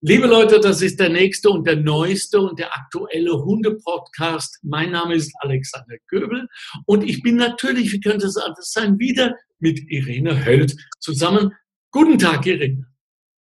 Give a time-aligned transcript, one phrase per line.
[0.00, 4.60] Liebe Leute, das ist der nächste und der neueste und der aktuelle Hunde-Podcast.
[4.62, 6.46] Mein Name ist Alexander Göbel
[6.86, 11.52] und ich bin natürlich, wie könnte es anders sein, wieder mit Irene Höld zusammen.
[11.90, 12.86] Guten Tag, Irene.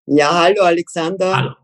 [0.06, 1.36] Ja, hallo Alexander.
[1.36, 1.54] Hallo.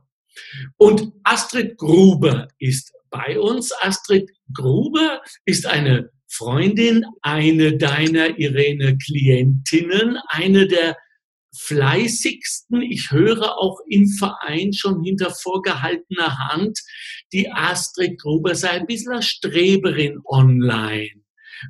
[0.76, 3.72] Und Astrid Gruber ist bei uns.
[3.80, 10.94] Astrid Gruber ist eine Freundin, eine deiner Irene Klientinnen, eine der
[11.56, 12.82] fleißigsten.
[12.82, 16.78] Ich höre auch im Verein schon hinter vorgehaltener Hand,
[17.32, 21.22] die Astrid Gruber sei ein bisschen eine Streberin online,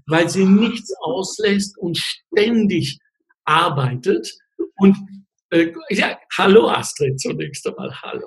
[0.06, 2.98] weil sie nichts auslässt und ständig
[3.44, 4.32] arbeitet.
[4.76, 4.96] Und
[5.50, 8.26] äh, ja, hallo Astrid zunächst einmal, hallo.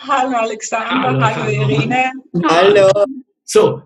[0.00, 2.12] Hallo Alexander, hallo, hallo Irene.
[2.46, 3.04] Hallo.
[3.44, 3.82] So,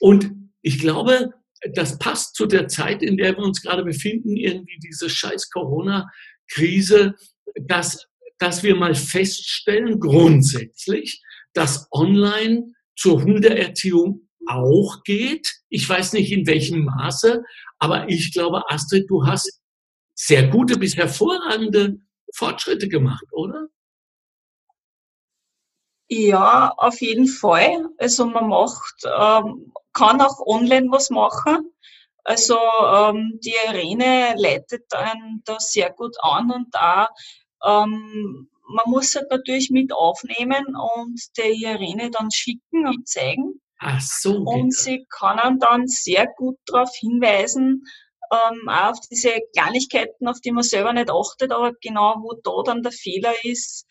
[0.00, 0.30] und
[0.62, 1.34] ich glaube,
[1.72, 7.14] das passt zu der Zeit, in der wir uns gerade befinden, irgendwie diese scheiß Corona-Krise,
[7.62, 8.06] dass,
[8.38, 11.22] dass wir mal feststellen, grundsätzlich,
[11.54, 15.54] dass online zur Hundeerziehung auch geht.
[15.68, 17.42] Ich weiß nicht in welchem Maße,
[17.78, 19.60] aber ich glaube, Astrid, du hast
[20.14, 21.98] sehr gute bis hervorragende
[22.34, 23.68] Fortschritte gemacht, oder?
[26.08, 27.88] Ja, auf jeden Fall.
[27.98, 31.72] Also man macht ähm, kann auch online was machen.
[32.24, 37.08] Also ähm, die Irene leitet einen da sehr gut an und da
[37.64, 43.60] ähm, man muss halt natürlich mit aufnehmen und der Irene dann schicken und zeigen.
[43.78, 44.36] Ach so.
[44.36, 47.84] Und sie kann dann sehr gut darauf hinweisen,
[48.32, 52.62] ähm, auch auf diese Kleinigkeiten, auf die man selber nicht achtet, aber genau wo da
[52.64, 53.86] dann der Fehler ist,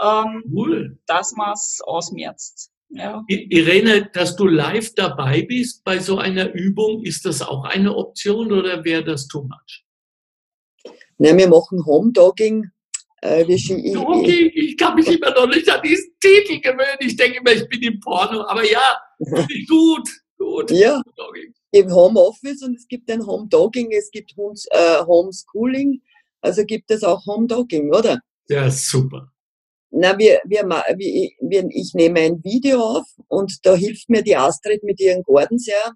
[0.00, 0.98] ähm, cool.
[1.06, 2.70] dass man es ausmerzt.
[2.90, 3.22] Ja.
[3.28, 8.50] Irene, dass du live dabei bist bei so einer Übung, ist das auch eine Option
[8.50, 9.84] oder wäre das too much?
[11.18, 12.70] Nein, wir machen Home Dogging.
[13.20, 16.98] Äh, okay, ich kann mich immer noch nicht an diesen Titel gewöhnen.
[17.00, 18.46] Ich denke immer, ich bin im Porno.
[18.46, 18.96] Aber ja,
[19.68, 20.70] gut, gut.
[20.70, 21.02] Ja,
[21.72, 24.32] im Homeoffice und es gibt ein Home Dogging, es gibt
[24.70, 26.00] äh, Homeschooling.
[26.40, 28.20] Also gibt es auch Home Dogging, oder?
[28.48, 29.32] Ja, super.
[29.90, 34.82] Na, wir, wir, wir, ich nehme ein Video auf und da hilft mir die Astrid
[34.82, 35.94] mit ihren Gordon sehr.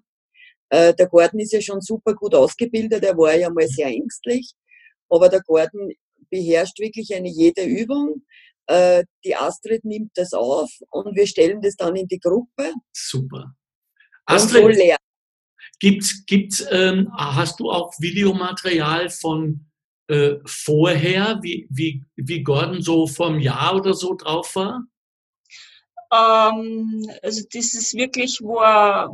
[0.69, 4.53] Äh, der Gordon ist ja schon super gut ausgebildet, er war ja mal sehr ängstlich,
[5.09, 5.91] aber der Gordon
[6.31, 8.23] beherrscht wirklich eine jede Übung.
[8.65, 12.73] Äh, die Astrid nimmt das auf und wir stellen das dann in die Gruppe.
[12.91, 13.53] Super.
[14.25, 14.95] Astrid, so
[15.79, 19.65] gibt's, gibt's, ähm, hast du auch Videomaterial von
[20.13, 24.83] äh, vorher, wie, wie, wie Gordon so vom Jahr oder so drauf war?
[26.13, 29.11] Ähm, also das ist wirklich, wo er,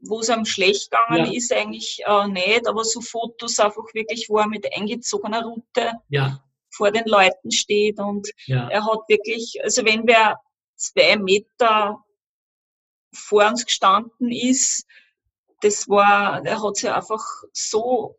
[0.00, 1.36] wo es am schlecht gegangen ja.
[1.36, 6.40] ist, eigentlich äh, nicht, aber so Fotos einfach wirklich, wo er mit eingezogener Route ja.
[6.70, 8.68] vor den Leuten steht und ja.
[8.68, 10.38] er hat wirklich, also wenn wer
[10.76, 11.98] zwei Meter
[13.12, 14.86] vor uns gestanden ist,
[15.62, 18.16] das war, er hat sich einfach so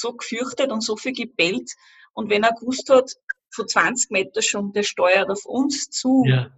[0.00, 1.72] so gefürchtet und so viel gebellt.
[2.12, 3.12] Und wenn er gewusst hat,
[3.50, 6.50] von 20 Meter schon, der steuert auf uns zu, ja.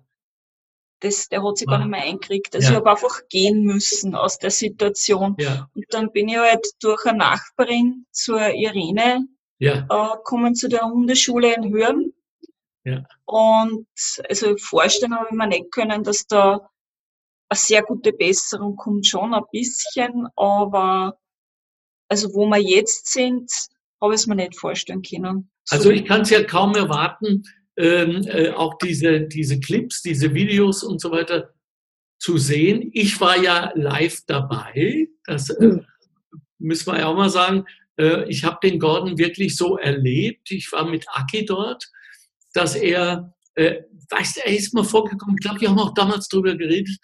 [1.01, 1.73] das, der hat sich wow.
[1.73, 2.55] gar nicht mehr eingekriegt.
[2.55, 2.73] Also ja.
[2.73, 5.37] ich habe einfach gehen müssen aus der Situation.
[5.39, 5.69] Ja.
[5.75, 9.27] Und dann bin ich halt durch eine Nachbarin zur Irene
[9.59, 9.87] ja.
[9.89, 12.13] äh, gekommen zu der Hundeschule in Hürn.
[12.85, 13.05] Ja.
[13.27, 13.87] Und
[14.29, 16.71] also vorstellen habe ich mir nicht können, dass da
[17.49, 21.19] eine sehr gute Besserung kommt, schon ein bisschen, aber
[22.11, 23.51] also wo wir jetzt sind,
[24.03, 25.51] habe ich es mir nicht vorstellen können.
[25.65, 27.45] So also ich kann es ja kaum erwarten,
[27.77, 31.55] ähm, äh, auch diese, diese Clips, diese Videos und so weiter
[32.19, 32.91] zu sehen.
[32.93, 35.87] Ich war ja live dabei, das äh, hm.
[36.59, 37.65] müssen wir ja auch mal sagen.
[37.97, 40.51] Äh, ich habe den Gordon wirklich so erlebt.
[40.51, 41.89] Ich war mit Aki dort,
[42.53, 46.29] dass er, äh, weißt du, er ist mal vorgekommen, ich glaube, wir haben auch damals
[46.29, 46.99] drüber geredet,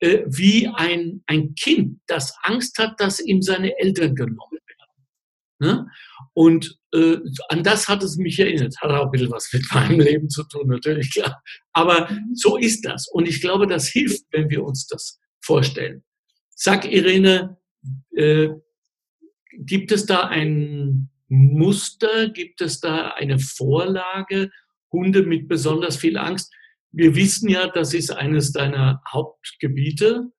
[0.00, 4.70] äh, wie ein, ein Kind, das Angst hat, dass ihm seine Eltern genommen werden.
[5.60, 5.86] Ne?
[6.32, 7.18] Und äh,
[7.48, 8.74] an das hat es mich erinnert.
[8.80, 11.42] Hat auch ein bisschen was mit meinem Leben zu tun, natürlich, klar.
[11.72, 13.08] Aber so ist das.
[13.08, 16.02] Und ich glaube, das hilft, wenn wir uns das vorstellen.
[16.54, 17.58] Sag, Irene,
[18.14, 18.48] äh,
[19.58, 22.28] gibt es da ein Muster?
[22.30, 24.50] Gibt es da eine Vorlage?
[24.92, 26.52] Hunde mit besonders viel Angst?
[26.92, 30.30] Wir wissen ja, das ist eines deiner Hauptgebiete.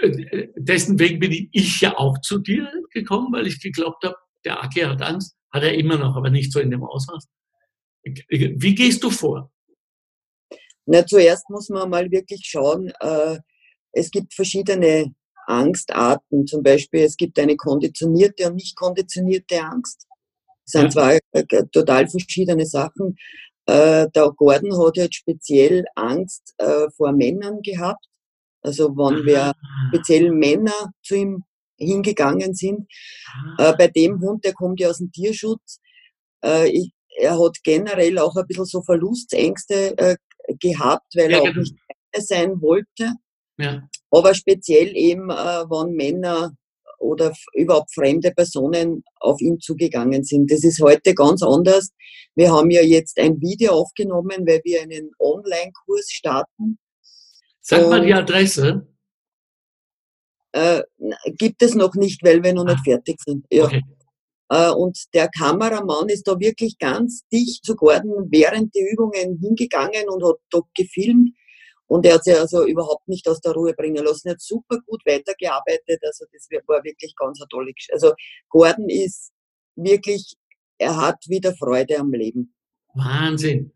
[0.00, 4.62] Äh, dessen wegen bin ich ja auch zu dir gekommen, weil ich geglaubt habe, der
[4.62, 5.36] Aki hat Angst.
[5.52, 7.28] Hat er immer noch, aber nicht so in dem Ausmaß.
[8.02, 9.50] Wie gehst du vor?
[10.86, 13.38] Na, zuerst muss man mal wirklich schauen, äh,
[13.92, 15.14] es gibt verschiedene
[15.46, 16.46] Angstarten.
[16.46, 20.06] Zum Beispiel, es gibt eine konditionierte und nicht konditionierte Angst.
[20.66, 20.90] Das sind ja.
[20.90, 23.16] zwei äh, total verschiedene Sachen.
[23.66, 28.04] Äh, der Gordon hat jetzt speziell Angst äh, vor Männern gehabt.
[28.62, 29.52] Also wenn wir
[29.88, 31.44] speziell Männer zu ihm
[31.76, 32.86] hingegangen sind.
[33.58, 35.80] Äh, bei dem Hund, der kommt ja aus dem Tierschutz,
[36.44, 40.16] äh, ich, er hat generell auch ein bisschen so Verlustängste äh,
[40.60, 41.60] gehabt, weil ja, er auch genau.
[41.60, 41.76] nicht
[42.16, 43.12] sein wollte.
[43.58, 43.88] Ja.
[44.10, 46.52] Aber speziell eben, äh, wenn Männer
[47.04, 50.50] oder überhaupt fremde Personen auf ihn zugegangen sind.
[50.50, 51.90] Das ist heute ganz anders.
[52.34, 56.78] Wir haben ja jetzt ein Video aufgenommen, weil wir einen Online-Kurs starten.
[57.60, 58.86] Sag mal die Adresse.
[60.52, 60.82] Äh,
[61.38, 62.84] gibt es noch nicht, weil wir noch nicht ah.
[62.84, 63.46] fertig sind.
[63.50, 63.64] Ja.
[63.64, 63.82] Okay.
[64.50, 70.08] Äh, und der Kameramann ist da wirklich ganz dicht zu Gordon während der Übungen hingegangen
[70.08, 71.30] und hat dort gefilmt.
[71.94, 74.26] Und er hat sich also überhaupt nicht aus der Ruhe bringen lassen.
[74.26, 76.02] Er hat super gut weitergearbeitet.
[76.04, 77.92] Also das war wirklich ganz eine tolle Geschichte.
[77.92, 78.14] Also
[78.48, 79.30] Gordon ist
[79.76, 80.34] wirklich,
[80.76, 82.52] er hat wieder Freude am Leben.
[82.94, 83.70] Wahnsinn.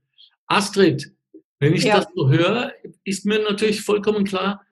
[0.48, 1.14] Astrid,
[1.60, 1.98] wenn ich ja.
[1.98, 2.72] das so höre,
[3.04, 4.66] ist mir natürlich vollkommen klar,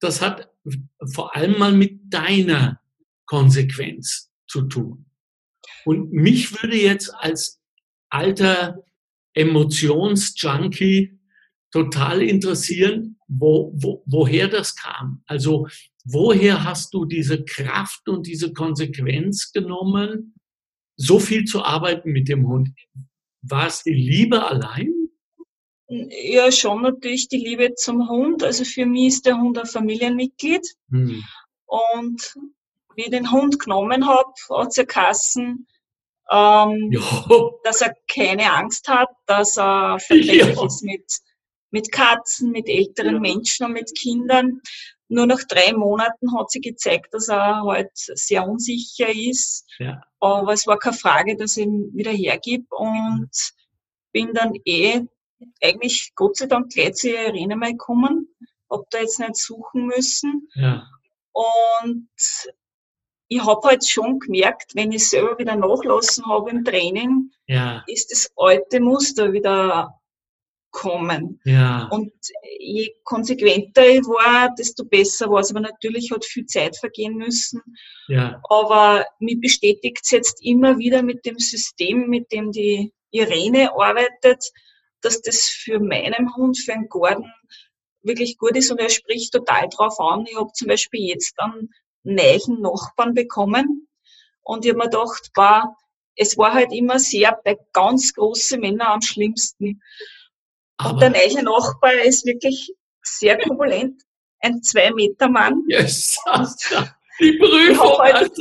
[0.00, 0.50] das hat
[1.14, 2.78] vor allem mal mit deiner
[3.24, 5.06] Konsequenz zu tun.
[5.86, 7.58] Und mich würde jetzt als
[8.10, 8.84] alter
[9.32, 11.21] Emotionsjunkie
[11.72, 15.22] total interessieren, wo, wo, woher das kam.
[15.26, 15.66] Also
[16.04, 20.34] woher hast du diese Kraft und diese Konsequenz genommen,
[20.96, 22.70] so viel zu arbeiten mit dem Hund?
[23.40, 24.92] War es die Liebe allein?
[25.88, 28.44] Ja, schon natürlich die Liebe zum Hund.
[28.44, 30.66] Also für mich ist der Hund ein Familienmitglied.
[30.90, 31.22] Hm.
[31.66, 32.34] Und
[32.94, 35.66] wie ich den Hund genommen habe, hat ja Kassen,
[36.30, 36.90] ähm,
[37.64, 40.66] dass er keine Angst hat, dass er verträglich ja.
[40.66, 41.20] ist mit
[41.72, 43.20] mit Katzen, mit älteren ja.
[43.20, 44.60] Menschen und mit Kindern.
[45.08, 49.66] Nur nach drei Monaten hat sie gezeigt, dass er halt sehr unsicher ist.
[49.78, 50.00] Ja.
[50.20, 53.30] Aber es war keine Frage, dass ich ihn wieder hergib und
[54.12, 55.02] bin dann eh
[55.62, 58.28] eigentlich Gott sei Dank gleich zu Irene mal gekommen.
[58.70, 60.48] Hab da jetzt nicht suchen müssen.
[60.54, 60.86] Ja.
[61.32, 62.08] Und
[63.28, 67.82] ich habe halt schon gemerkt, wenn ich selber wieder nachlassen habe im Training, ja.
[67.86, 70.01] ist das alte Muster wieder
[70.72, 71.40] kommen.
[71.44, 71.88] Ja.
[71.92, 72.12] Und
[72.58, 75.50] je konsequenter ich war, desto besser war es.
[75.50, 77.62] Aber natürlich hat viel Zeit vergehen müssen.
[78.08, 78.40] Ja.
[78.48, 84.50] Aber mich bestätigt es jetzt immer wieder mit dem System, mit dem die Irene arbeitet,
[85.02, 87.30] dass das für meinen Hund, für einen Gordon
[88.02, 90.26] wirklich gut ist und er spricht total drauf an.
[90.28, 91.70] Ich habe zum Beispiel jetzt einen
[92.02, 93.88] neuen Nachbarn bekommen
[94.42, 95.76] und ich habe mir gedacht, war,
[96.16, 99.80] es war halt immer sehr bei ganz großen Männern am schlimmsten.
[100.84, 104.02] Aber und der neue Nachbar ist wirklich sehr korpulent.
[104.40, 105.62] Ein Zwei-Meter-Mann.
[105.68, 106.16] Yes,
[107.20, 108.32] die Prüfung, halt,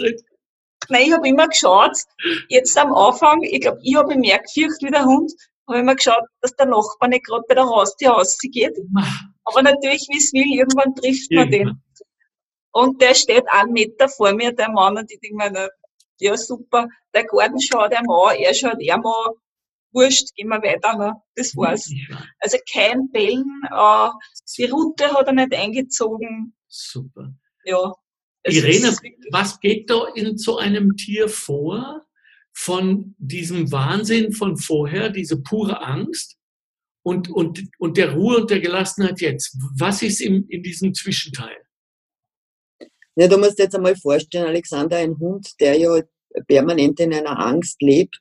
[0.89, 1.95] Nein, ich habe immer geschaut,
[2.49, 5.31] jetzt am Anfang, ich glaube, ich habe gemerkt, fürcht wie der Hund,
[5.67, 8.77] habe immer geschaut, dass der Nachbar nicht gerade bei der Haustür rausgeht.
[9.45, 11.81] Aber natürlich, wie es will, irgendwann trifft man den.
[12.73, 15.69] Und der steht einen Meter vor mir, der Mann, und ich denke mir,
[16.19, 19.33] ja super, der Garten schaut er mal, er schaut er mal,
[19.93, 20.97] wurscht, gehen wir weiter.
[20.97, 21.13] Ne?
[21.35, 21.91] Das war's.
[22.39, 23.45] Also kein Bellen.
[23.71, 24.09] Äh,
[24.57, 26.55] die Route hat er nicht eingezogen.
[26.67, 27.33] Super.
[27.65, 27.93] Ja.
[28.43, 28.95] Irene,
[29.31, 32.05] was geht da in so einem Tier vor?
[32.53, 36.35] Von diesem Wahnsinn von vorher, diese pure Angst
[37.01, 39.57] und, und, und der Ruhe und der Gelassenheit jetzt.
[39.77, 41.55] Was ist in, in diesem Zwischenteil?
[43.15, 46.01] Ja, du musst jetzt einmal vorstellen, Alexander, ein Hund, der ja
[46.47, 48.19] permanent in einer Angst lebt,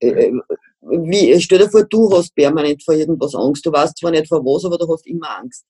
[0.00, 0.32] äh, äh,
[0.80, 3.64] wie, stell dir vor, du hast permanent vor irgendwas Angst.
[3.66, 5.64] Du weißt zwar nicht vor was, aber du hast immer Angst.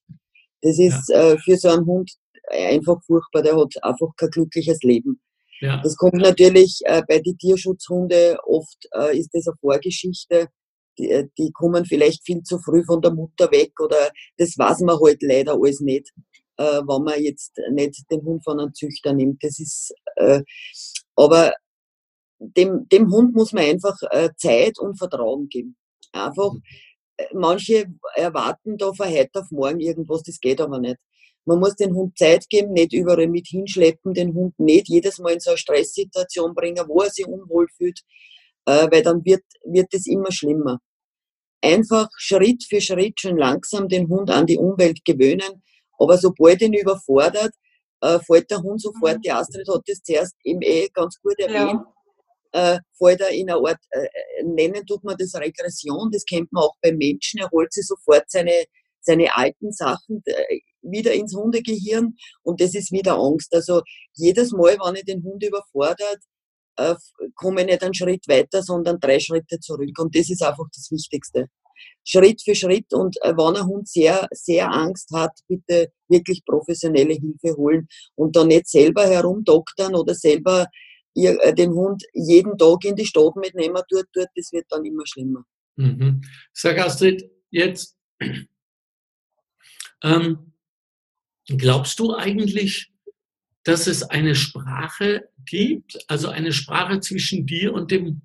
[0.61, 1.31] Das ist ja.
[1.31, 2.11] äh, für so einen Hund
[2.49, 3.41] einfach furchtbar.
[3.41, 5.19] Der hat einfach kein glückliches Leben.
[5.59, 5.81] Ja.
[5.81, 10.47] Das kommt natürlich äh, bei den Tierschutzhunden oft, äh, ist das eine Vorgeschichte.
[10.99, 14.81] Die, äh, die kommen vielleicht viel zu früh von der Mutter weg oder das weiß
[14.81, 16.11] man halt leider alles nicht,
[16.57, 19.43] äh, wenn man jetzt nicht den Hund von einem Züchter nimmt.
[19.43, 20.41] Das ist, äh,
[21.15, 21.53] aber
[22.39, 25.75] dem, dem Hund muss man einfach äh, Zeit und Vertrauen geben.
[26.11, 26.61] Einfach, mhm.
[27.17, 30.97] äh, manche erwarten da von heute auf morgen irgendwas, das geht aber nicht.
[31.45, 35.33] Man muss den Hund Zeit geben, nicht überall mit hinschleppen, den Hund nicht jedes Mal
[35.33, 38.01] in so eine Stresssituation bringen, wo er sich unwohl fühlt,
[38.65, 40.79] äh, weil dann wird, wird es immer schlimmer.
[41.61, 45.63] Einfach Schritt für Schritt schon langsam den Hund an die Umwelt gewöhnen,
[45.97, 47.51] aber sobald ihn überfordert,
[48.01, 49.21] äh, fällt der Hund sofort, mhm.
[49.21, 51.93] die Astrid hat das zuerst eben eh ganz gut erwähnt, ja
[52.57, 56.51] äh, fällt er in eine Art, äh, äh, nennen tut man das Regression, das kennt
[56.51, 58.65] man auch beim Menschen, er holt sich sofort seine,
[58.99, 63.53] seine alten Sachen äh, wieder ins Hundegehirn und das ist wieder Angst.
[63.53, 63.81] Also
[64.15, 66.19] jedes Mal, wenn ich den Hund überfordert,
[66.77, 66.95] äh,
[67.35, 69.99] komme ich nicht einen Schritt weiter, sondern drei Schritte zurück.
[69.99, 71.47] Und das ist einfach das Wichtigste.
[72.03, 77.55] Schritt für Schritt und wenn ein Hund sehr, sehr Angst hat, bitte wirklich professionelle Hilfe
[77.55, 80.67] holen und dann nicht selber herumdoktern oder selber
[81.17, 84.85] ihr, äh, den Hund jeden Tag in die Stadt mitnehmen tut, tut, das wird dann
[84.85, 85.43] immer schlimmer.
[85.75, 86.21] Mhm.
[86.53, 87.97] Sag Astrid, jetzt,
[90.03, 90.53] ähm,
[91.47, 92.91] glaubst du eigentlich,
[93.63, 98.21] dass es eine Sprache gibt, also eine Sprache zwischen dir und dem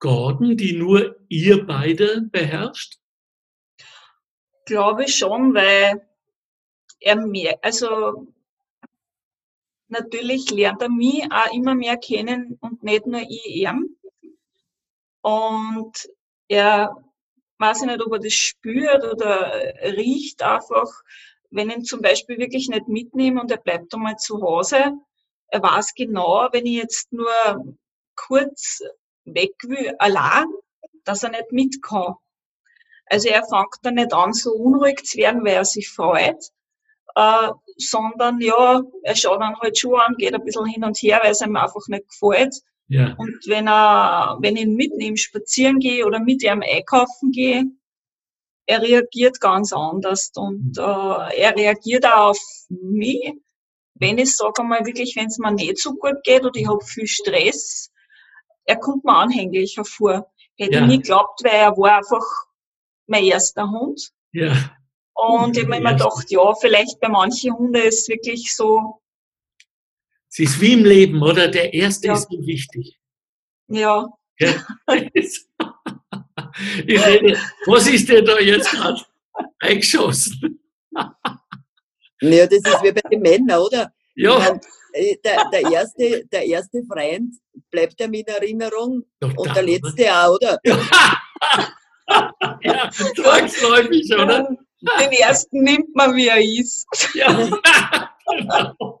[0.00, 2.98] Gordon, die nur ihr beide beherrscht?
[4.66, 6.06] Glaube ich schon, weil
[7.00, 8.26] er mehr, also
[9.88, 13.96] natürlich lernt er mich auch immer mehr kennen und nicht nur ich ihn.
[15.22, 16.08] Und
[16.48, 16.94] er
[17.58, 19.52] weiß nicht, ob er das spürt oder
[19.82, 20.88] riecht einfach,
[21.50, 24.92] wenn ich ihn zum Beispiel wirklich nicht mitnehme und er bleibt einmal zu Hause.
[25.48, 27.32] Er weiß genau, wenn ich jetzt nur
[28.16, 28.82] kurz
[29.24, 30.46] weg will, allein,
[31.04, 32.14] dass er nicht mit kann.
[33.06, 36.50] Also er fängt dann nicht an, so unruhig zu werden, weil er sich freut,
[37.14, 41.20] äh, sondern ja, er schaut dann halt schon an, geht ein bisschen hin und her,
[41.22, 42.54] weil es ihm einfach nicht gefällt.
[42.88, 43.14] Ja.
[43.18, 47.64] Und wenn er, wenn ich ihn mitnehme, spazieren gehe oder mit ihm einkaufen gehe,
[48.66, 50.82] er reagiert ganz anders und äh,
[51.40, 53.32] er reagiert auch auf mich.
[53.94, 56.84] Wenn ich sage einmal wirklich, wenn es mir nicht so gut geht oder ich habe
[56.84, 57.90] viel Stress,
[58.64, 60.30] er kommt mir anhänglicher vor.
[60.56, 60.80] Hätte ja.
[60.82, 62.24] ich nie geglaubt, weil er war einfach
[63.06, 64.12] mein erster Hund.
[64.32, 64.52] Ja.
[65.18, 69.00] Und ich habe mir immer gedacht, ja, vielleicht bei manchen Hunden ist es wirklich so.
[70.30, 71.48] Es ist wie im Leben, oder?
[71.48, 72.14] Der erste ja.
[72.14, 72.96] ist so wichtig.
[73.66, 74.08] Ja.
[74.38, 74.54] ja.
[76.86, 79.00] Ich rede, was ist dir da jetzt gerade
[79.58, 80.60] eingeschossen?
[82.20, 83.92] Ja, das ist wie bei den Männern, oder?
[84.14, 84.58] Ja.
[84.92, 87.34] Äh, der, der, erste, der erste Freund
[87.70, 90.26] bleibt ja in Erinnerung Doch, und der letzte oder?
[90.26, 90.58] auch, oder?
[92.62, 94.48] ja, zwangsläufig, oder?
[94.80, 96.86] Den ersten nimmt man, wie er ist.
[97.14, 97.32] Ja,
[98.30, 99.00] genau.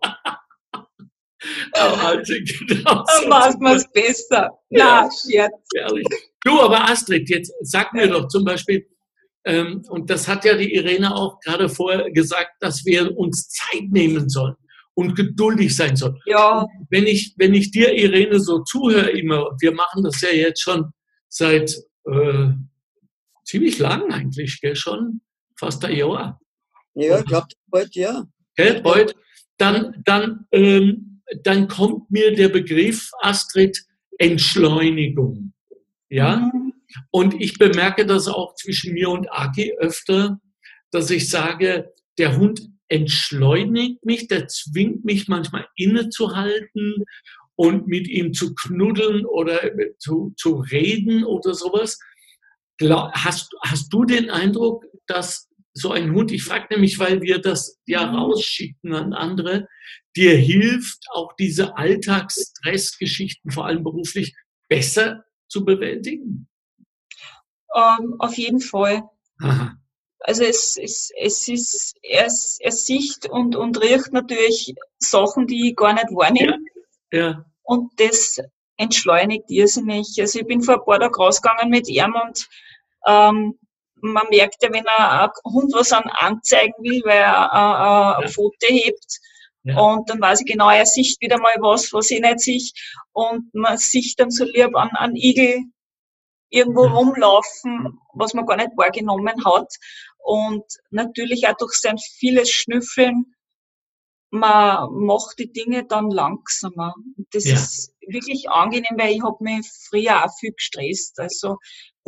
[1.72, 2.34] Also,
[2.66, 4.50] genau Dann macht man es besser.
[4.70, 5.52] Ja, Na, Scherz.
[5.74, 6.06] Ehrlich.
[6.44, 8.86] Du, aber Astrid, jetzt sag mir doch zum Beispiel,
[9.44, 13.84] ähm, und das hat ja die Irene auch gerade vorher gesagt, dass wir uns Zeit
[13.90, 14.56] nehmen sollen
[14.94, 16.18] und geduldig sein sollen.
[16.26, 16.66] Ja.
[16.90, 20.90] Wenn ich, wenn ich dir, Irene, so zuhöre immer, wir machen das ja jetzt schon
[21.28, 21.72] seit
[22.04, 22.48] äh,
[23.44, 24.74] ziemlich lang eigentlich, gell?
[24.74, 25.20] schon
[25.58, 26.40] fast ein Jahr.
[26.94, 28.24] Ja, ich glaube, bald ja.
[28.56, 29.14] Gell, bald.
[29.56, 33.84] Dann, dann, ähm, dann kommt mir der Begriff, Astrid,
[34.18, 35.52] Entschleunigung.
[36.08, 36.36] Ja?
[36.36, 36.72] Mhm.
[37.10, 40.40] Und ich bemerke das auch zwischen mir und Aki öfter,
[40.90, 47.04] dass ich sage, der Hund entschleunigt mich, der zwingt mich manchmal innezuhalten
[47.54, 49.60] und mit ihm zu knuddeln oder
[49.98, 51.98] zu, zu reden oder sowas.
[52.80, 55.47] Hast, hast du den Eindruck, dass
[55.78, 59.68] so ein Hund, ich frage nämlich, weil wir das ja rausschicken an andere,
[60.16, 64.34] dir hilft, auch diese Alltagsstressgeschichten, vor allem beruflich,
[64.68, 66.48] besser zu bewältigen?
[67.68, 69.02] Um, ähm, auf jeden Fall.
[69.40, 69.76] Aha.
[70.20, 75.76] Also es, es, es ist, er, er sieht und, und riecht natürlich Sachen, die ich
[75.76, 76.58] gar nicht wahrnehme.
[77.12, 77.18] Ja.
[77.18, 77.44] ja.
[77.62, 78.40] Und das
[78.76, 80.16] entschleunigt irrsinnig.
[80.18, 82.48] Also ich bin vor ein paar Tagen rausgegangen mit ihm und
[83.06, 83.58] ähm,
[84.00, 88.28] man merkt ja, wenn ein Hund was an anzeigen will, weil er äh, ein.
[88.30, 89.20] Foto hebt,
[89.68, 89.78] ja.
[89.78, 92.62] Und dann weiß ich genau, er sieht wieder mal was, was ich nicht sehe.
[93.12, 95.62] Und man sieht dann so lieb an, an Igel
[96.48, 96.92] irgendwo ja.
[96.92, 99.72] rumlaufen, was man gar nicht wahrgenommen hat.
[100.18, 103.34] Und natürlich auch durch sein vieles Schnüffeln,
[104.30, 106.94] man macht die Dinge dann langsamer.
[107.32, 107.54] das ja.
[107.54, 111.18] ist wirklich angenehm, weil ich habe mich früher auch viel gestresst.
[111.18, 111.56] Also,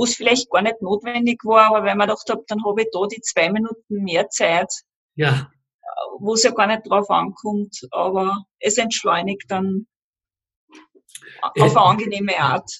[0.01, 2.89] wo es vielleicht gar nicht notwendig war, aber weil man gedacht habe, dann habe ich
[2.91, 4.73] da die zwei Minuten mehr Zeit.
[5.15, 5.53] Ja.
[6.19, 9.87] Wo es ja gar nicht drauf ankommt, aber es entschleunigt dann
[11.55, 12.71] äh, auf eine angenehme Art.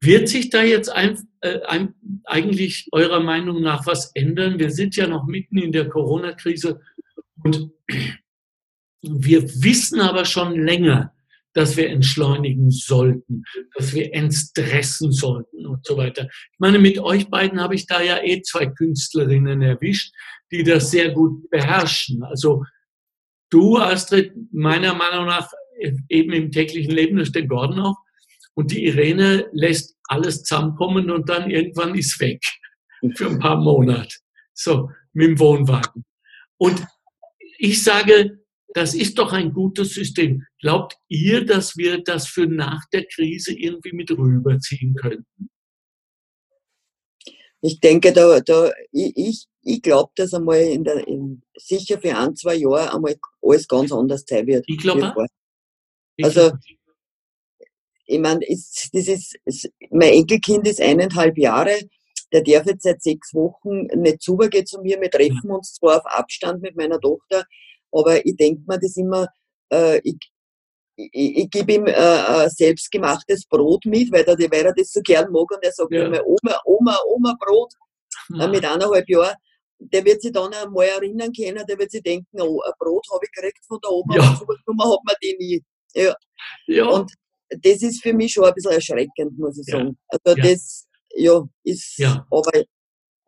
[0.00, 4.58] Wird sich da jetzt ein, äh, ein, eigentlich eurer Meinung nach was ändern?
[4.58, 6.80] Wir sind ja noch mitten in der Corona-Krise
[7.44, 7.70] und
[9.02, 11.14] wir wissen aber schon länger,
[11.54, 13.44] dass wir entschleunigen sollten,
[13.74, 16.24] dass wir entstressen sollten und so weiter.
[16.24, 20.14] Ich meine, mit euch beiden habe ich da ja eh zwei Künstlerinnen erwischt,
[20.50, 22.22] die das sehr gut beherrschen.
[22.22, 22.64] Also
[23.50, 25.50] du, Astrid, meiner Meinung nach
[26.08, 27.96] eben im täglichen Leben, das der Gordon auch,
[28.54, 32.42] und die Irene lässt alles zusammenkommen und dann irgendwann ist weg
[33.14, 34.16] für ein paar Monate.
[34.54, 36.04] So, mit dem Wohnwagen.
[36.58, 36.84] Und
[37.58, 38.41] ich sage,
[38.74, 40.44] das ist doch ein gutes System.
[40.60, 45.50] Glaubt ihr, dass wir das für nach der Krise irgendwie mit rüberziehen könnten?
[47.60, 52.34] Ich denke, da, da, ich, ich glaube, dass einmal in der, in, sicher für ein,
[52.34, 54.64] zwei Jahre einmal alles ganz anders sein wird.
[54.66, 55.14] Ich glaube
[56.22, 56.52] Also,
[58.06, 61.78] ich meine, das ist, mein Enkelkind ist eineinhalb Jahre,
[62.32, 65.00] der darf jetzt seit sechs Wochen nicht zugehen zu mir.
[65.00, 67.44] Wir treffen uns zwar auf Abstand mit meiner Tochter,
[67.92, 69.26] aber ich denke mir das immer,
[69.72, 70.16] äh, ich,
[70.96, 75.30] ich, ich gebe ihm äh, selbstgemachtes Brot mit, weil er, weil er das so gern
[75.30, 76.06] mag und er sagt ja.
[76.06, 77.72] immer, Oma, Oma, Oma, Brot
[78.30, 78.44] ja.
[78.44, 79.34] äh, mit eineinhalb Jahren.
[79.78, 83.24] Der wird sich dann einmal erinnern können, der wird sich denken, oh, ein Brot habe
[83.24, 84.40] ich gekriegt von der Oma, ja.
[84.40, 85.62] und hat man die nie.
[85.94, 86.14] Ja.
[86.66, 86.86] ja.
[86.86, 87.12] Und
[87.50, 89.98] das ist für mich schon ein bisschen erschreckend, muss ich sagen.
[90.08, 92.26] Also das, ja, ist, ja.
[92.30, 92.64] aber.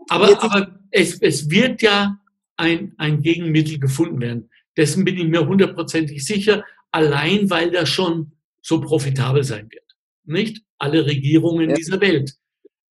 [0.09, 2.17] Aber, aber es, es wird ja
[2.57, 4.51] ein, ein Gegenmittel gefunden werden.
[4.77, 9.85] Dessen bin ich mir hundertprozentig sicher, allein weil das schon so profitabel sein wird.
[10.25, 10.63] Nicht?
[10.79, 11.77] Alle Regierungen ja.
[11.77, 12.35] dieser Welt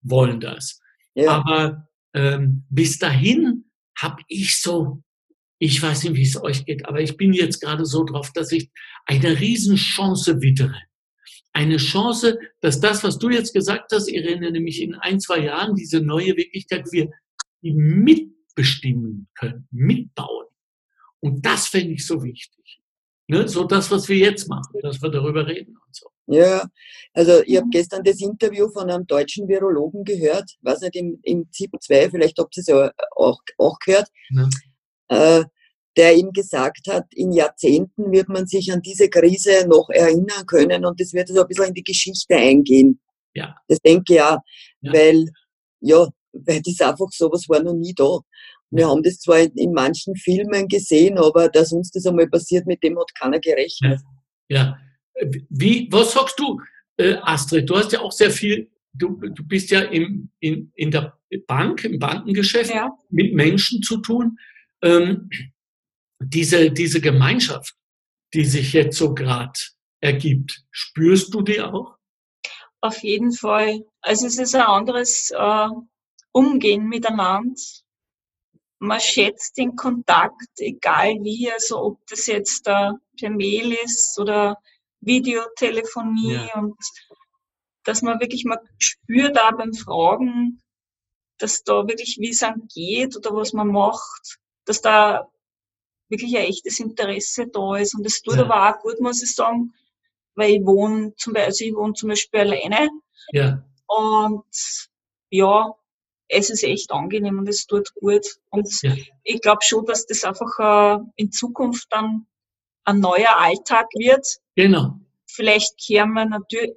[0.01, 0.79] wollen das.
[1.15, 1.31] Ja.
[1.31, 3.65] Aber ähm, bis dahin
[3.97, 5.03] habe ich so,
[5.59, 8.51] ich weiß nicht, wie es euch geht, aber ich bin jetzt gerade so drauf, dass
[8.51, 8.69] ich
[9.05, 10.77] eine Riesenchance wittere.
[11.53, 15.75] Eine Chance, dass das, was du jetzt gesagt hast, Irene, nämlich in ein, zwei Jahren
[15.75, 17.09] diese neue Wirklichkeit, wir
[17.61, 20.47] mitbestimmen können, mitbauen.
[21.23, 22.81] Und das fände ich so wichtig.
[23.27, 23.47] Ne?
[23.47, 26.07] So das, was wir jetzt machen, dass wir darüber reden und so.
[26.27, 26.65] Ja,
[27.13, 31.49] also ich habe gestern das Interview von einem deutschen Virologen gehört, weiß nicht, im, im
[31.51, 34.49] ZIP 2, vielleicht habt ihr es ja auch, auch gehört, ja.
[35.39, 35.45] äh,
[35.95, 40.85] der ihm gesagt hat, in Jahrzehnten wird man sich an diese Krise noch erinnern können
[40.85, 42.99] und das wird so ein bisschen in die Geschichte eingehen.
[43.33, 43.55] Ja.
[43.69, 44.39] Das denke ich auch,
[44.81, 44.93] ja.
[44.93, 45.25] weil,
[45.79, 48.19] ja, weil das einfach sowas war noch nie da.
[48.75, 52.81] Wir haben das zwar in, manchen Filmen gesehen, aber dass uns das einmal passiert, mit
[52.83, 54.01] dem hat keiner gerechnet.
[54.49, 54.77] Ja.
[55.19, 55.29] ja.
[55.49, 56.59] Wie, was sagst du,
[56.97, 57.69] äh, Astrid?
[57.69, 61.83] Du hast ja auch sehr viel, du, du bist ja im, in, in der Bank,
[61.83, 62.89] im Bankengeschäft ja.
[63.09, 64.37] mit Menschen zu tun.
[64.81, 65.29] Ähm,
[66.19, 67.75] diese, diese Gemeinschaft,
[68.33, 69.59] die sich jetzt so gerade
[70.01, 71.95] ergibt, spürst du die auch?
[72.81, 73.85] Auf jeden Fall.
[74.01, 75.67] Also es ist ein anderes äh,
[76.31, 77.53] Umgehen miteinander
[78.83, 84.57] man schätzt den Kontakt, egal wie, also ob das jetzt äh, per Mail ist oder
[84.99, 86.59] Videotelefonie ja.
[86.59, 86.77] und
[87.85, 90.61] dass man wirklich mal spürt da beim Fragen,
[91.37, 92.43] dass da wirklich wie es
[92.73, 95.29] geht oder was man macht, dass da
[96.09, 98.43] wirklich ein echtes Interesse da ist und das tut ja.
[98.43, 99.73] aber auch gut, muss ich sagen,
[100.35, 102.89] weil ich wohne zum Beispiel, also ich wohne zum Beispiel alleine
[103.31, 103.63] ja.
[103.87, 104.89] und
[105.29, 105.73] ja,
[106.27, 108.25] es ist echt angenehm und es tut gut.
[108.49, 108.95] Und ja.
[109.23, 112.25] ich glaube schon, dass das einfach äh, in Zukunft dann
[112.85, 114.39] ein neuer Alltag wird.
[114.55, 114.99] Genau.
[115.25, 116.73] Vielleicht kehren wir natürlich,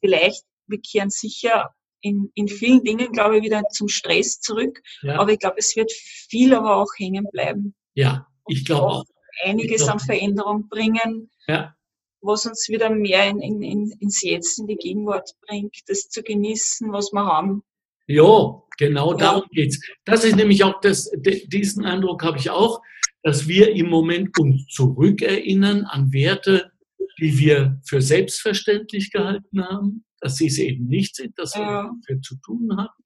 [0.00, 4.80] vielleicht, wir kehren sicher in, in vielen Dingen, glaube ich, wieder zum Stress zurück.
[5.02, 5.18] Ja.
[5.18, 7.74] Aber ich glaube, es wird viel aber auch hängen bleiben.
[7.94, 9.04] Ja, ich glaube auch.
[9.42, 9.94] Einiges glaub.
[9.94, 11.30] an Veränderung bringen.
[11.46, 11.74] Ja.
[12.20, 16.22] Was uns wieder mehr in, in, in, ins Jetzt, in die Gegenwart bringt, das zu
[16.22, 17.62] genießen, was wir haben.
[18.06, 19.16] Ja, genau ja.
[19.16, 19.80] darum geht's.
[20.04, 21.10] Das ist nämlich auch das,
[21.46, 22.80] diesen Eindruck habe ich auch,
[23.22, 26.70] dass wir im Moment uns zurückerinnern an Werte,
[27.18, 31.90] die wir für selbstverständlich gehalten haben, dass sie es eben nicht sind, dass wir ja.
[32.02, 33.04] dafür zu tun haben.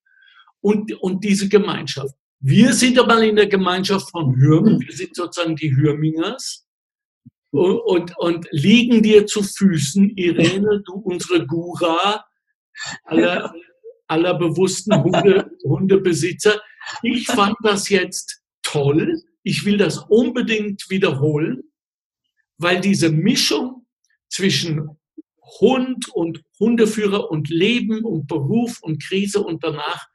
[0.61, 2.15] Und, und diese Gemeinschaft.
[2.41, 4.81] Wir sind aber in der Gemeinschaft von Hürmen.
[4.81, 6.67] Wir sind sozusagen die Hürmingers
[7.51, 12.25] und, und, und liegen dir zu Füßen, Irene, du unsere Gura
[13.05, 13.53] aller,
[14.09, 16.61] aller bewussten Hunde, Hundebesitzer.
[17.03, 19.23] Ich fand das jetzt toll.
[19.42, 21.62] Ich will das unbedingt wiederholen,
[22.57, 23.87] weil diese Mischung
[24.29, 24.99] zwischen
[25.61, 30.07] Hund und Hundeführer und Leben und Beruf und Krise und danach,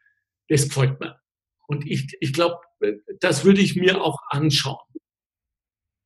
[0.50, 1.20] das gefällt mir.
[1.68, 2.60] Und ich, ich glaube,
[3.20, 4.86] das würde ich mir auch anschauen.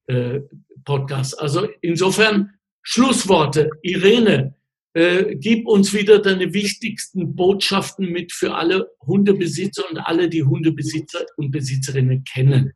[0.07, 0.41] Äh,
[0.85, 1.39] Podcast.
[1.39, 3.69] Also insofern Schlussworte.
[3.81, 4.55] Irene,
[4.97, 11.23] äh, gib uns wieder deine wichtigsten Botschaften mit für alle Hundebesitzer und alle, die Hundebesitzer
[11.35, 12.73] und Besitzerinnen kennen.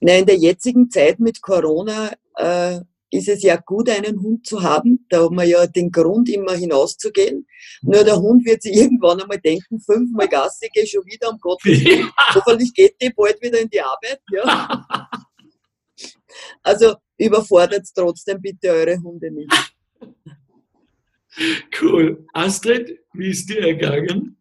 [0.00, 4.62] Na, in der jetzigen Zeit mit Corona äh, ist es ja gut, einen Hund zu
[4.62, 5.04] haben.
[5.10, 7.46] Da haben wir ja den Grund, immer hinauszugehen.
[7.82, 11.84] Nur der Hund wird sich irgendwann einmal denken, fünfmal Gassi gehe schon wieder, um Gottes
[11.84, 12.06] Willen.
[12.06, 12.34] Ja.
[12.36, 14.20] Hoffentlich geht die bald wieder in die Arbeit.
[14.32, 14.86] Ja.
[16.64, 19.52] Also überfordert trotzdem bitte eure Hunde nicht.
[21.80, 22.26] Cool.
[22.32, 24.36] Astrid, wie ist dir ergangen?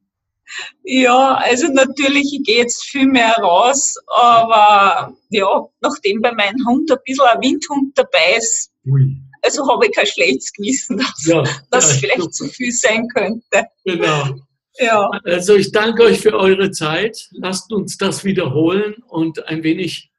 [0.83, 6.91] Ja, also natürlich, ich gehe jetzt viel mehr raus, aber ja, nachdem bei meinem Hund
[6.91, 9.17] ein bisschen ein Windhund dabei ist, Ui.
[9.41, 13.65] also habe ich kein schlechtes Gewissen, dass ja, das ja, vielleicht zu viel sein könnte.
[13.83, 14.35] Genau.
[14.79, 15.09] Ja.
[15.23, 17.29] Also ich danke euch für eure Zeit.
[17.31, 20.11] Lasst uns das wiederholen und ein wenig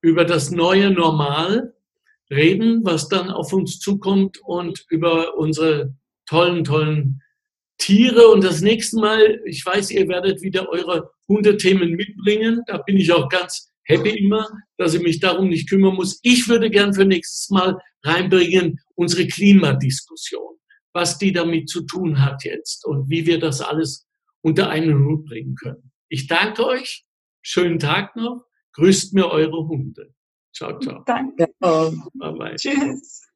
[0.00, 1.74] über das neue Normal
[2.30, 5.94] reden, was dann auf uns zukommt und über unsere
[6.28, 7.22] tollen, tollen
[7.78, 8.28] Tiere.
[8.28, 12.62] Und das nächste Mal, ich weiß, ihr werdet wieder eure Hundethemen mitbringen.
[12.66, 16.20] Da bin ich auch ganz happy immer, dass ich mich darum nicht kümmern muss.
[16.22, 20.56] Ich würde gern für nächstes Mal reinbringen unsere Klimadiskussion,
[20.92, 24.06] was die damit zu tun hat jetzt und wie wir das alles
[24.42, 25.90] unter einen Hut bringen können.
[26.08, 27.04] Ich danke euch.
[27.42, 28.44] Schönen Tag noch.
[28.74, 30.14] Grüßt mir eure Hunde.
[30.54, 31.02] Ciao, ciao.
[31.06, 31.48] Danke.
[31.60, 32.56] Bye bye.
[32.56, 33.27] Tschüss.